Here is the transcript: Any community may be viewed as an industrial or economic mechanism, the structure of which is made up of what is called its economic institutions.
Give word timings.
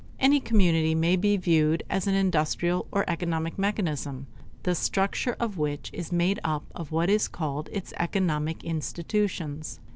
Any 0.19 0.39
community 0.39 0.95
may 0.95 1.15
be 1.15 1.37
viewed 1.37 1.83
as 1.87 2.07
an 2.07 2.15
industrial 2.15 2.87
or 2.91 3.07
economic 3.07 3.59
mechanism, 3.59 4.25
the 4.63 4.73
structure 4.73 5.35
of 5.39 5.59
which 5.59 5.91
is 5.93 6.11
made 6.11 6.39
up 6.43 6.63
of 6.73 6.91
what 6.91 7.07
is 7.11 7.27
called 7.27 7.69
its 7.71 7.93
economic 7.99 8.63
institutions. 8.63 9.79